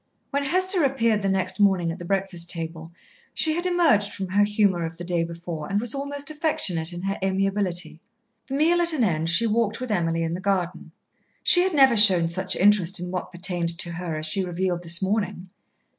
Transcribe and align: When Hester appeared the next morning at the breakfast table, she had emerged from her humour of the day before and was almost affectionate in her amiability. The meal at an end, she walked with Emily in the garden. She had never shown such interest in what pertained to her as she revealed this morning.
When 0.31 0.41
Hester 0.45 0.83
appeared 0.83 1.21
the 1.21 1.29
next 1.29 1.59
morning 1.59 1.91
at 1.91 1.99
the 1.99 2.05
breakfast 2.05 2.49
table, 2.49 2.91
she 3.35 3.53
had 3.53 3.67
emerged 3.67 4.11
from 4.15 4.29
her 4.29 4.43
humour 4.43 4.83
of 4.83 4.97
the 4.97 5.03
day 5.03 5.23
before 5.23 5.69
and 5.69 5.79
was 5.79 5.93
almost 5.93 6.31
affectionate 6.31 6.91
in 6.91 7.03
her 7.03 7.19
amiability. 7.21 8.01
The 8.47 8.55
meal 8.55 8.81
at 8.81 8.93
an 8.93 9.03
end, 9.03 9.29
she 9.29 9.45
walked 9.45 9.79
with 9.79 9.91
Emily 9.91 10.23
in 10.23 10.33
the 10.33 10.41
garden. 10.41 10.91
She 11.43 11.61
had 11.61 11.75
never 11.75 11.95
shown 11.95 12.29
such 12.29 12.55
interest 12.55 12.99
in 12.99 13.11
what 13.11 13.31
pertained 13.31 13.77
to 13.77 13.91
her 13.91 14.17
as 14.17 14.25
she 14.25 14.43
revealed 14.43 14.81
this 14.81 15.03
morning. 15.03 15.51